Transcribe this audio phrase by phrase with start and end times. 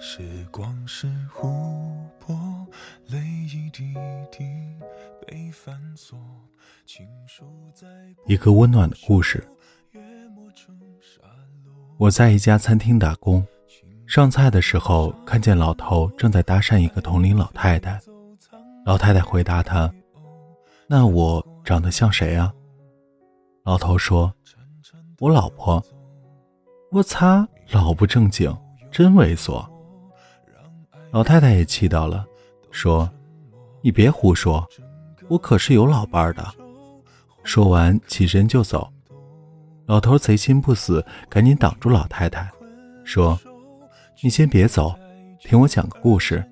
[0.00, 1.48] 时光是湖
[2.20, 2.36] 泊，
[3.08, 3.92] 泪一滴
[4.30, 4.44] 滴
[5.26, 6.16] 被反锁，
[6.86, 7.44] 情书
[7.74, 7.86] 在
[8.26, 9.44] 一个温暖的故事。
[11.96, 13.44] 我在一家餐厅打工，
[14.06, 18.00] 上菜的时候看见老头正在搭讪一个同龄老太太。
[18.84, 19.92] 老太太回答他
[20.86, 22.54] ：“那我长得像谁啊？”
[23.64, 24.32] 老头说
[25.18, 25.84] ：“我老婆。”
[26.92, 28.56] 我擦，老不正经，
[28.92, 29.68] 真猥琐。
[31.10, 32.26] 老太太也气到了，
[32.70, 33.10] 说
[33.80, 34.66] ：“你别胡说，
[35.28, 36.46] 我可是有老伴的。”
[37.44, 38.88] 说完起身就走。
[39.86, 42.50] 老头贼心不死，赶紧挡住老太太，
[43.04, 43.38] 说
[44.22, 44.94] ：“你先别走，
[45.40, 46.44] 听我讲个故事，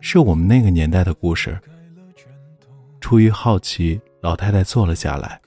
[0.00, 1.58] 是我们那个年代的故事。”
[3.00, 5.40] 出于好奇，老太太坐了下来。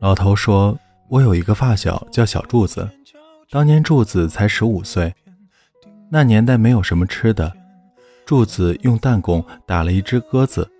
[0.00, 0.78] 老头说。
[1.08, 2.88] 我有一个发小叫小柱子，
[3.50, 5.14] 当年柱子才十五岁。
[6.10, 7.52] 那年代没有什么吃的，
[8.24, 10.70] 柱子用弹弓打了一只鸽子，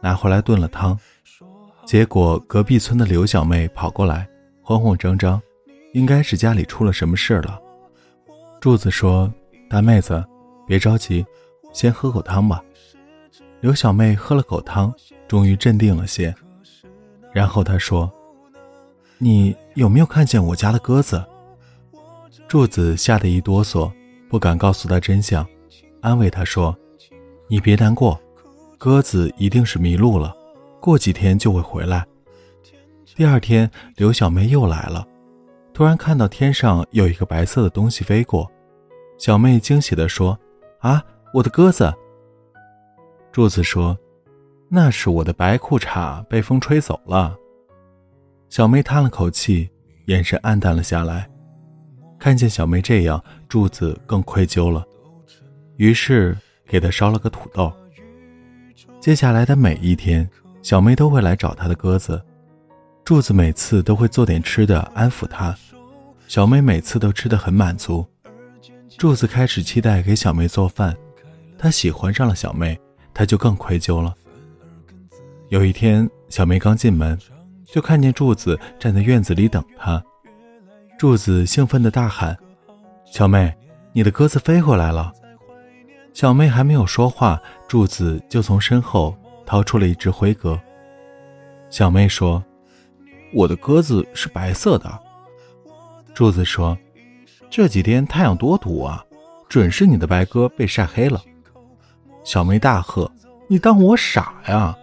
[0.00, 0.98] 拿回来炖了汤。
[1.84, 4.28] 结果隔壁村的刘小妹跑过来，
[4.62, 5.40] 慌慌张张，
[5.92, 7.60] 应该是家里出了什么事了。
[8.60, 9.32] 柱子说
[9.68, 10.24] ：“大妹子，
[10.66, 11.24] 别着急，
[11.72, 12.62] 先喝口汤吧。”
[13.60, 14.92] 刘小妹喝了口汤，
[15.26, 16.34] 终于镇定了些。
[17.32, 18.10] 然后她说。
[19.18, 21.24] 你有没有看见我家的鸽子？
[22.46, 23.90] 柱子吓得一哆嗦，
[24.36, 25.48] 不敢告诉他真相，
[26.02, 26.76] 安慰他说
[27.48, 28.20] ：“你别难过，
[28.76, 30.36] 鸽子一定是迷路了，
[30.78, 32.04] 过几天就会回来。”
[33.16, 35.08] 第二天，刘小妹又来了，
[35.72, 38.46] 突然看到天上有一个白色的东西飞过，
[39.16, 40.38] 小妹惊喜地说
[40.80, 41.90] ：“啊，我的鸽子！”
[43.32, 43.96] 柱子说
[44.68, 47.34] ：“那是我的白裤衩被风吹走了。”
[48.50, 49.70] 小妹叹了口气，
[50.08, 51.26] 眼神黯淡了下来。
[52.26, 54.84] 看见小妹这样，柱子更愧疚了，
[55.76, 57.72] 于是给她烧了个土豆。
[58.98, 60.28] 接下来的每一天，
[60.60, 62.20] 小妹都会来找她的鸽子。
[63.04, 65.56] 柱子每次都会做点吃的安抚她，
[66.26, 68.04] 小妹每次都吃得很满足。
[68.98, 70.96] 柱子开始期待给小妹做饭，
[71.56, 72.76] 他喜欢上了小妹，
[73.14, 74.12] 他就更愧疚了。
[75.50, 77.16] 有一天，小妹刚进门。
[77.72, 80.02] 就看见柱子站在院子里等她，
[80.98, 82.34] 柱子兴奋地大喊
[83.04, 83.54] ：“小妹，
[83.92, 85.12] 你的鸽子飞回来了！”
[86.14, 89.14] 小妹还没有说话，柱子就从身后
[89.44, 90.58] 掏出了一只灰鸽。
[91.68, 92.42] 小妹说
[93.34, 94.98] ：“我的鸽子是白色的。”
[96.14, 96.76] 柱子说
[97.50, 99.04] ：“这几天太阳多毒啊，
[99.50, 101.20] 准是你的白鸽被晒黑了。”
[102.24, 103.10] 小妹大喝
[103.48, 104.74] ：“你当我傻呀？”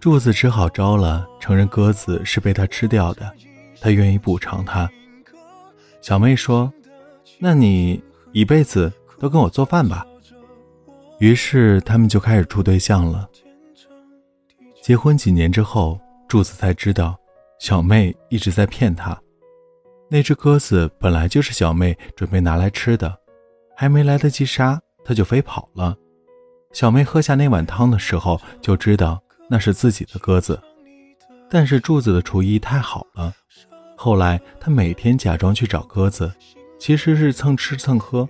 [0.00, 3.32] 柱子只好招了，承认鸽子是被他吃掉的，
[3.86, 4.90] 他愿意补偿他。
[6.00, 6.72] 小妹说
[7.38, 8.02] ：“那你
[8.32, 10.04] 一辈子都跟我做饭吧。”
[11.20, 13.30] 于是他们就开始处对象了。
[14.82, 17.16] 结婚几年之后，柱子才知道，
[17.60, 19.16] 小妹一直在骗他。
[20.10, 23.16] 那只鸽子本来就是小妹准备拿来吃的，
[23.76, 25.96] 还没来得及杀，它就飞跑了。
[26.72, 29.22] 小妹喝下那碗汤的时候，就知道。
[29.48, 30.60] 那是自己的鸽子，
[31.48, 33.32] 但是柱子的厨艺太好了。
[33.96, 36.32] 后来他每天假装去找鸽子，
[36.78, 38.28] 其实是蹭吃蹭喝，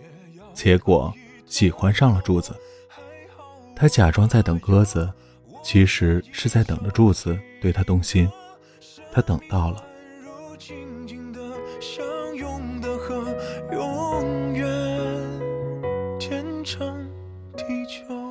[0.55, 1.13] 结果
[1.45, 2.55] 喜欢上了柱子。
[3.75, 5.13] 他假装在等鸽子，
[5.63, 8.31] 其实是在等着柱子对他动心。
[9.13, 9.85] 他等到了。
[16.19, 16.97] 天长
[17.57, 18.26] 地久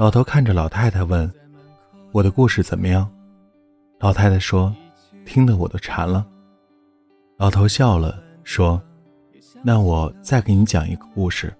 [0.00, 1.30] 老头看着老太太问
[2.10, 3.06] ：“我的故事怎么样？”
[4.00, 4.74] 老太太说
[5.26, 6.26] ：“听得我都馋了。”
[7.36, 8.80] 老头笑了，说
[9.62, 11.52] ：“那我再给你讲一个故事。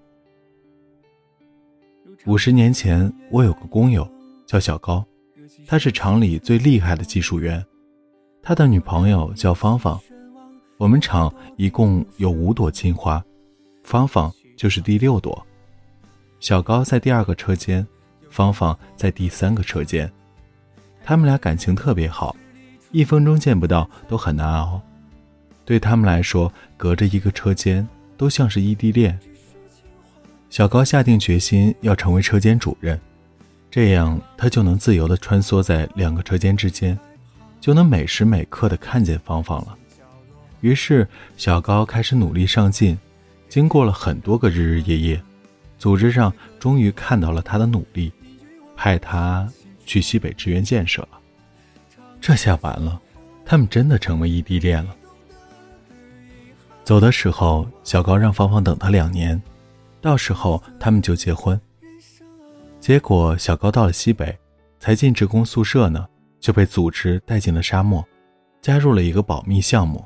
[2.25, 4.09] 五十年前，我有个工友
[4.47, 5.05] 叫小高，
[5.67, 7.63] 他是厂里最厉害的技术员，
[8.41, 10.01] 他的女朋友叫芳芳。
[10.79, 13.23] 我们厂一共有五朵金花，
[13.83, 15.45] 芳芳就是第六朵。
[16.39, 17.85] 小高在第二个车间。
[18.31, 20.11] 芳芳在第三个车间，
[21.03, 22.35] 他们俩感情特别好，
[22.91, 24.81] 一分钟见不到都很难熬。
[25.65, 27.87] 对他们来说，隔着一个车间
[28.17, 29.19] 都像是异地恋。
[30.49, 32.99] 小高下定决心要成为车间主任，
[33.69, 36.97] 这样他就能自由地穿梭在两个车间之间，
[37.59, 39.77] 就能每时每刻地看见芳芳了。
[40.61, 41.07] 于是，
[41.37, 42.97] 小高开始努力上进。
[43.49, 45.21] 经过了很多个日日夜夜，
[45.77, 48.09] 组织上终于看到了他的努力，
[48.81, 49.47] 派他
[49.85, 51.19] 去西北支援建设了。
[52.19, 52.99] 这下完了，
[53.45, 54.95] 他们真的成为异地恋了。
[56.83, 59.39] 走的时候，小高让芳芳等他两年，
[60.01, 61.61] 到时候他们就结婚。
[62.79, 64.35] 结果小高到了西北，
[64.79, 66.07] 才进职工宿舍呢，
[66.39, 68.03] 就被组织带进了沙漠，
[68.63, 70.03] 加入了一个保密项目，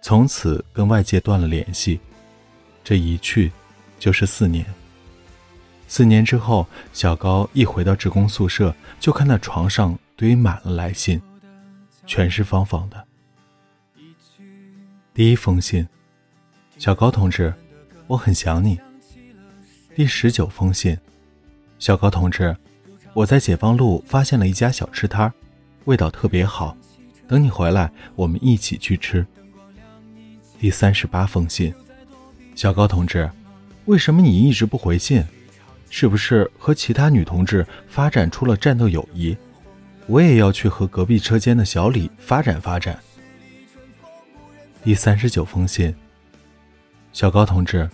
[0.00, 1.98] 从此跟外界断了联系。
[2.84, 3.50] 这一去，
[3.98, 4.64] 就是四年。
[5.96, 11.18] 四年之后，小高一回到职工宿舍，就看到床上堆满了来信，
[12.06, 13.02] 全是芳芳的。
[15.14, 15.88] 第一封信，
[16.76, 17.54] 小高同志，
[18.08, 18.78] 我很想你。
[19.94, 20.98] 第十九封信，
[21.78, 22.54] 小高同志，
[23.14, 25.32] 我在解放路发现了一家小吃摊
[25.86, 26.76] 味道特别好，
[27.26, 29.26] 等你回来，我们一起去吃。
[30.58, 31.72] 第三十八封信。
[32.54, 33.30] 小高同志，
[33.86, 35.24] 为什么你一直不回信？
[35.88, 39.36] 是不是和其他女同志发展出了战斗友谊？
[40.06, 42.98] 我也要去和隔壁车间的小李发展发展。
[44.82, 45.94] 第三十九封信。
[47.12, 47.88] 小高同志，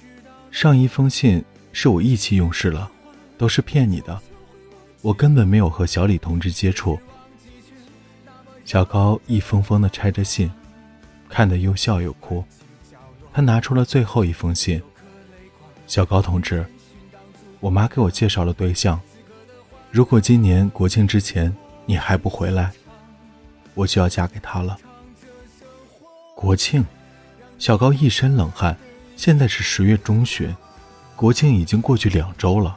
[0.50, 1.42] 上一封信
[1.72, 2.90] 是我意气用事了，
[3.38, 4.20] 都是骗你的，
[5.00, 6.98] 我根本没有和小李同志接触。
[8.64, 10.50] 小高一封封的拆着信，
[11.28, 12.44] 看得又笑又哭。
[13.32, 14.82] 他拿出了最后一封信。
[15.86, 16.66] 小高同志，
[17.62, 19.00] 我妈给我介绍了对象，
[19.92, 21.56] 如果今年国庆之前
[21.86, 22.72] 你还不回来，
[23.74, 24.76] 我就要嫁给他了。
[26.34, 26.84] 国庆，
[27.58, 28.76] 小高一身冷汗。
[29.14, 30.52] 现在是十月中旬，
[31.14, 32.76] 国庆已经过去两周了。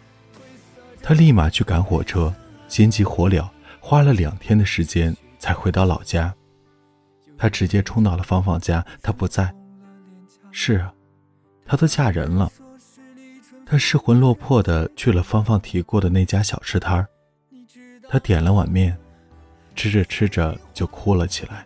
[1.02, 2.32] 他立马去赶火车，
[2.68, 3.44] 心急火燎，
[3.80, 6.32] 花了两天的时间才回到老家。
[7.40, 9.52] 他直接冲到了芳芳家，她不在。
[10.52, 10.94] 是啊，
[11.66, 12.52] 她都嫁人了。
[13.66, 17.06] 他失魂落魄的去了芳芳提过的那家小吃摊，
[18.08, 18.96] 他点了碗面，
[19.76, 21.66] 吃着吃着就哭了起来。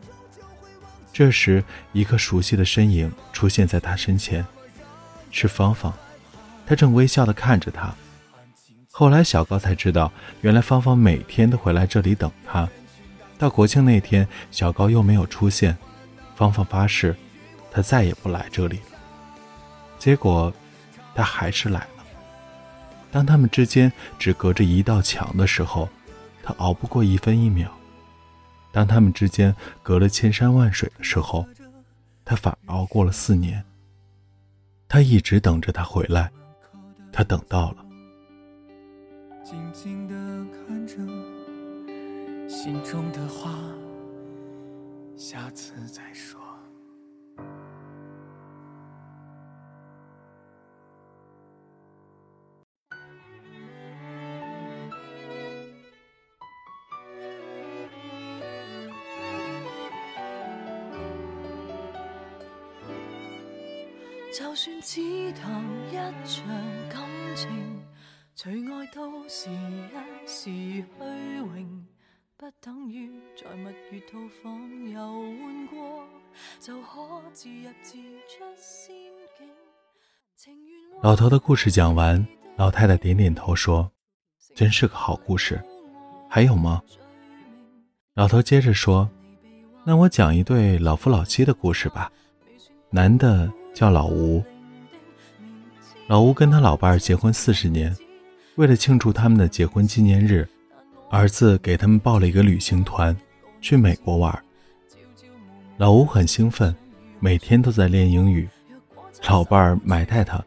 [1.11, 1.61] 这时，
[1.91, 4.45] 一个熟悉的身影出现在他身前，
[5.29, 5.93] 是芳芳。
[6.65, 7.93] 他正微笑的看着他。
[8.91, 10.11] 后来，小高才知道，
[10.41, 12.69] 原来芳芳每天都会来这里等他。
[13.37, 15.77] 到国庆那天，小高又没有出现，
[16.35, 17.15] 芳芳发誓。
[17.71, 18.97] 他再也不来这里了。
[19.97, 20.51] 结果，
[21.15, 22.03] 他还是来了。
[23.11, 25.89] 当他们之间只隔着一道墙的时候，
[26.43, 27.67] 他熬不过一分一秒；
[28.71, 31.45] 当他们之间隔了千山万水的时候，
[32.23, 33.63] 他反而熬过了四年。
[34.87, 36.31] 他一直等着他回来，
[37.11, 37.85] 他等到了。
[39.43, 40.13] 静静的
[40.67, 40.95] 看着，
[42.47, 43.51] 心中的话，
[45.17, 46.39] 下次再说。
[72.39, 76.07] 不等于在蜜月套房游玩过，
[76.57, 77.97] 就可自入自
[78.29, 78.95] 出仙
[80.37, 80.55] 境。
[81.01, 83.91] 老头的故事讲完，老太太点点头说
[84.55, 85.61] ：“真是个好故事。”
[86.31, 86.81] 还有吗？
[88.13, 89.09] 老头接着说
[89.83, 92.09] ：“那我讲一对老夫老妻的故事吧。
[92.89, 94.41] 男的。”叫老吴。
[96.07, 97.93] 老吴跟他老伴儿结婚四十年，
[98.55, 100.47] 为了庆祝他们的结婚纪念日，
[101.11, 103.15] 儿子给他们报了一个旅行团，
[103.59, 104.43] 去美国玩。
[105.77, 106.75] 老吴很兴奋，
[107.19, 108.47] 每天都在练英语。
[109.27, 110.43] 老伴儿埋汰他，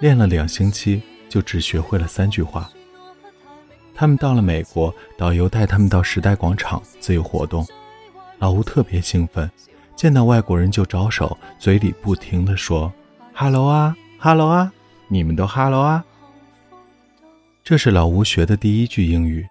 [0.00, 2.68] 练了两星期就只学会了三句话。
[3.94, 7.64] 他们到了美国，导游带他们到时代广场自由活动，
[8.38, 9.48] 老吴特别兴奋。
[9.94, 12.92] 见到外国人就招手，嘴里不停的说
[13.32, 14.70] 哈喽啊哈喽啊，
[15.08, 16.04] 你们都哈喽啊。”
[17.62, 19.46] 这是老吴学的第一句英语。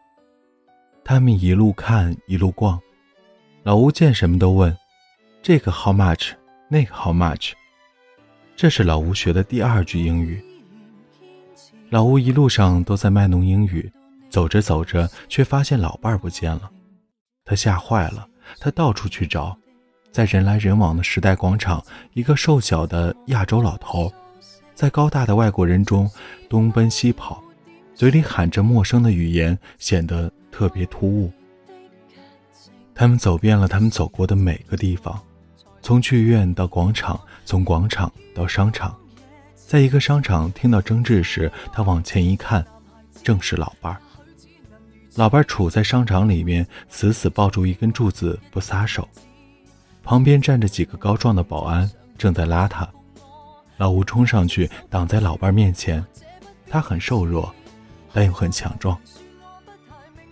[1.08, 2.82] 他们一路看一路逛，
[3.62, 4.76] 老吴见什么都问
[5.40, 6.32] ：“这个 how much？
[6.68, 7.52] 那个 how much？”
[8.56, 10.44] 这是老吴学的第二句英语。
[11.92, 13.88] 老吴一路上都在卖弄英语，
[14.32, 16.72] 走着走着却发现老伴儿不见了，
[17.46, 18.28] 他吓坏了，
[18.60, 19.56] 他到处去找，
[20.12, 24.12] 在人来人往的时代广场，一个瘦小的亚洲老头，
[24.74, 26.10] 在高大的外国人中
[26.50, 27.44] 东奔西跑，
[27.94, 31.30] 嘴里喊着陌生的语言，显得特别突兀。
[32.94, 35.22] 他们走遍了他们走过的每个地方，
[35.82, 38.96] 从剧院到广场，从广场到商场。
[39.54, 42.66] 在一个商场听到争执时，他往前一看，
[43.22, 44.00] 正是老伴儿。
[45.16, 49.06] 老伴儿杵在商场里面，死死抱住一根柱子不撒手。
[50.04, 52.88] 旁边站着几个高壮的保安，正在拉他。
[53.76, 56.02] 老吴冲上去挡在老伴儿面前，
[56.70, 57.54] 他很瘦弱，
[58.14, 58.98] 但又很强壮。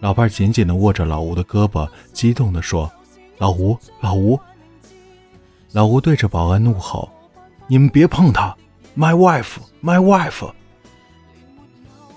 [0.03, 2.91] 老伴紧紧地握着老吴的胳膊，激动地说
[3.39, 4.37] ：“老吴，老吴！”
[5.71, 7.09] 老吴对着保安怒吼
[7.67, 8.53] ：“你们别碰他
[8.97, 10.51] ！My wife, my wife！”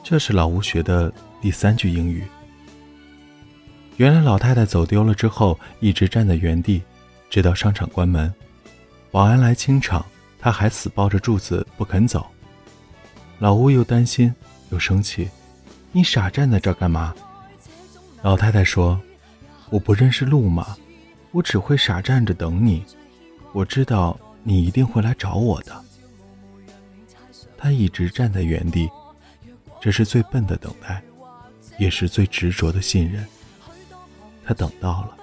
[0.03, 2.25] 这是老吴学的第三句英语。
[3.99, 6.83] 原来老太太走丢了之后，一直站在原地，
[7.31, 8.35] 直到商场关门，
[9.13, 10.05] 保安来清场，
[10.41, 12.27] 她还死抱着柱子不肯走。
[13.39, 14.35] 老吴又担心
[14.71, 15.31] 又生气
[15.93, 17.15] ：“你傻站在这干嘛？”
[18.27, 19.01] 老太太说
[19.71, 20.77] ：“我不认识路吗？
[21.31, 22.85] 我只会傻站着等你。
[23.53, 25.85] 我知道你一定会来找我的。”
[27.57, 28.91] 他一直站在原地，
[29.81, 31.01] 这是最笨的等待，
[31.79, 33.25] 也是最执着的信任。
[34.45, 35.17] 他等到了。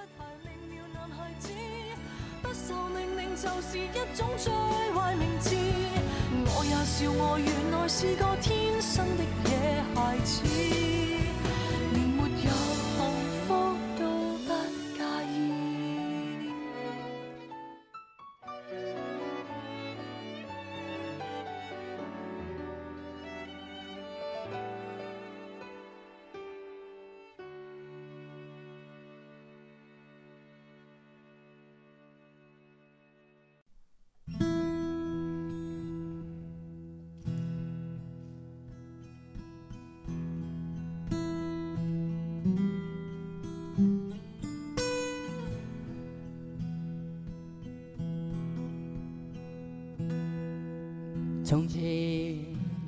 [51.44, 51.82] 从前、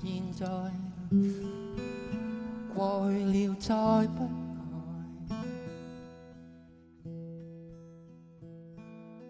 [0.03, 0.47] 现在、
[2.75, 3.75] 过去了，再
[4.17, 4.27] 不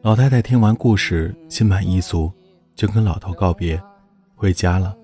[0.03, 2.33] 老太太听完故事，心满意足，
[2.77, 3.83] 就跟老头告别，
[4.37, 4.97] 回家了。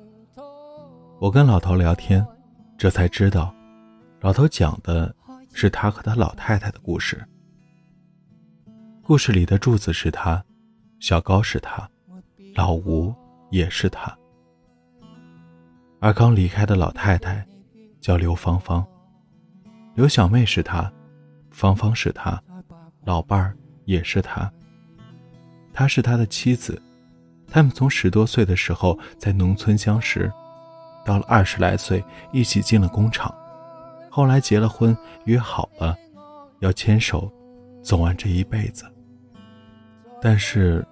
[1.18, 2.24] 我跟老头聊天，
[2.78, 3.52] 这才知道，
[4.20, 5.12] 老头讲的
[5.52, 7.20] 是他和他老太太的故事。
[9.02, 10.44] 故事里的柱子是他，
[11.00, 11.90] 小高是他，
[12.54, 13.12] 老吴。
[13.52, 14.10] 也是他，
[16.00, 17.46] 而刚离开的老太太
[18.00, 18.82] 叫刘芳芳，
[19.94, 20.90] 刘小妹是她，
[21.50, 22.42] 芳芳是她，
[23.04, 23.54] 老伴儿
[23.84, 24.50] 也是她。
[25.70, 26.80] 她是他的妻子，
[27.46, 30.32] 他们从十多岁的时候在农村相识，
[31.04, 33.34] 到了二十来岁一起进了工厂，
[34.10, 35.94] 后来结了婚，约好了
[36.60, 37.30] 要牵手
[37.82, 38.86] 走完这一辈子。
[40.22, 40.82] 但是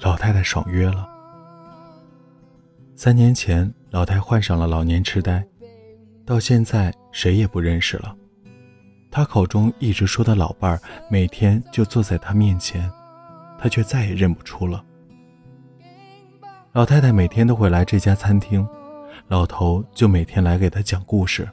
[0.00, 1.08] 老太太爽约了。
[3.02, 5.42] 三年前，老太患上了老年痴呆，
[6.26, 8.14] 到现在谁也不认识了。
[9.10, 10.78] 他口中一直说的老伴儿，
[11.10, 12.92] 每天就坐在他面前，
[13.58, 14.84] 他却再也认不出了。
[16.72, 18.68] 老太太每天都会来这家餐厅，
[19.28, 21.48] 老头就每天来给他讲故事，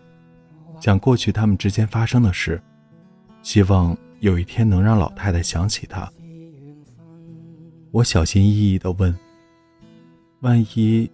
[0.82, 2.62] 讲过去他们之间发生的事，
[3.42, 6.12] 希望有一天能让老太太想起他。
[7.92, 9.18] 我小心翼翼地问
[10.44, 11.10] ：“万一……”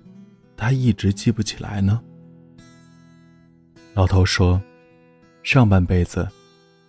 [0.56, 2.02] 他一直记不起来呢。
[3.94, 4.62] 老头说
[5.44, 6.28] ：“上半辈子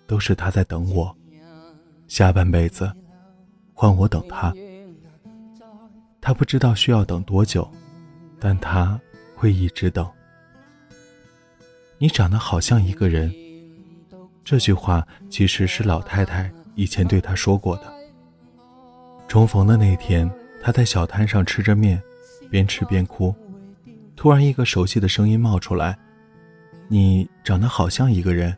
[0.07, 1.15] 都是他在等我，
[2.09, 2.91] 下半辈子
[3.73, 4.53] 换我等他。
[6.21, 7.71] 他不知道需要等多久，
[8.41, 8.99] 但他
[9.35, 10.09] 会一直等。”
[11.99, 13.33] 你长得好像一个人。
[14.45, 17.93] 这句话其实是老太太以前对他说过的。
[19.27, 20.31] 重逢的那天，
[20.63, 22.03] 他在小摊上吃着面，
[22.51, 23.35] 边吃边哭。
[24.17, 25.99] 突然，一个熟悉的声音冒出来
[26.89, 28.57] ：“你长得好像一个人。”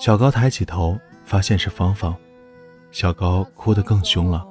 [0.00, 2.16] 小高抬起头，发现是芳芳。
[2.90, 4.44] 小高哭得更凶了，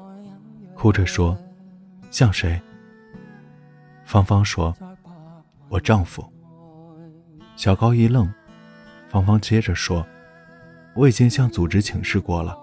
[0.75, 1.37] 哭着说
[2.11, 2.61] ：“像谁？”
[4.05, 4.73] 芳芳说
[5.67, 6.23] ：“我丈夫。”
[7.57, 8.31] 小高一愣，
[9.09, 10.05] 芳芳接着说
[10.95, 12.57] ：“我已经向组织请示过了，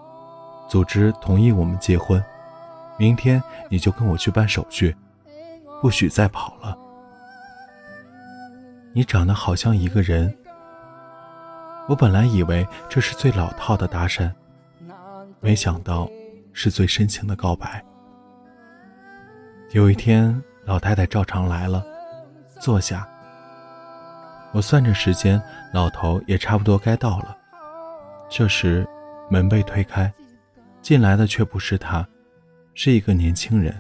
[0.69, 2.23] 组织同意我们结婚，
[2.97, 4.97] 明天你就跟我去办手续。”
[5.81, 6.77] 不许再跑了！
[8.93, 10.35] 你长得好像一个人。
[11.89, 14.33] 我本来以为这是最老套的搭讪，
[15.41, 16.11] 没想到
[16.53, 17.85] 是最深情的告白。
[19.73, 21.85] 有一天，老太太照常来了，
[22.59, 23.07] 坐下。
[24.53, 25.41] 我算着时间，
[25.73, 27.37] 老头也差不多该到了。
[28.29, 28.89] 这时，
[29.31, 30.13] 门被推开，
[30.81, 32.05] 进来的却不是他，
[32.75, 33.73] 是一个年轻人，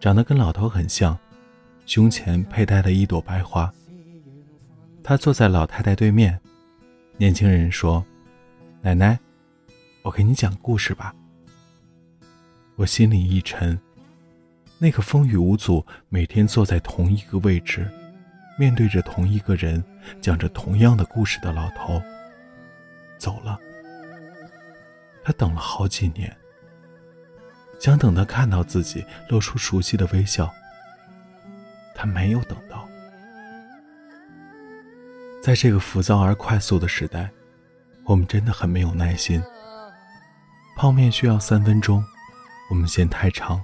[0.00, 1.16] 长得跟老头很像，
[1.84, 3.70] 胸前佩戴了一朵白花。
[5.02, 6.40] 他坐在老太太对面，
[7.18, 8.02] 年轻人说
[8.80, 9.18] ：“奶奶，
[10.02, 11.14] 我给你讲故事吧。”
[12.76, 13.78] 我心里一沉，
[14.78, 17.86] 那个风雨无阻，每天坐在同一个位置，
[18.58, 19.84] 面对着同一个人，
[20.22, 22.00] 讲着同样的故事的老头，
[23.18, 23.60] 走了。
[25.22, 26.34] 他等了好几年，
[27.80, 30.52] 想等他看到自己，露出熟悉的微笑。
[31.94, 32.86] 他没有等到。
[35.42, 37.30] 在这个浮躁而快速的时代，
[38.04, 39.42] 我们真的很没有耐心。
[40.76, 42.04] 泡面需要三分钟，
[42.68, 43.58] 我们嫌太长；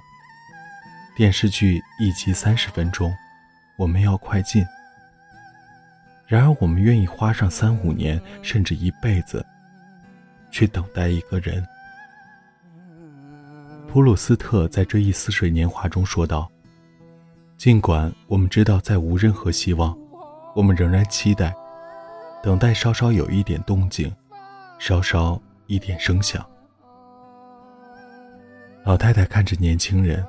[1.15, 3.15] 电视剧一集三十分钟，
[3.77, 4.65] 我们要快进。
[6.25, 9.45] 然而，我们愿意花上三五年，甚至一辈子，
[10.49, 11.65] 去等待一个人。
[13.97, 16.47] 普鲁斯特在《追忆似水年华》中说道
[17.57, 19.97] ：“尽管我们知道再无任何希望，
[20.53, 21.51] 我们仍然期待。”
[22.43, 24.15] 等待稍稍有一点动静，
[24.77, 26.47] 稍稍一点声响。
[28.83, 30.23] 老太太看着年轻人，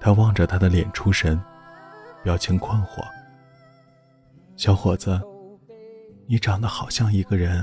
[0.00, 1.38] 她望着他的脸出神，
[2.22, 3.04] 表情困惑。
[4.56, 5.20] 小伙子，
[6.26, 7.62] 你长得好像一个人。